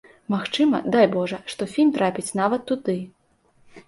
[0.33, 2.97] Магчыма, дай божа, што фільм трапіць нават туды.